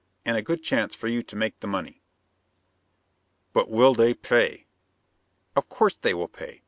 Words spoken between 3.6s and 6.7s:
will they pay?" "Of course they will pay.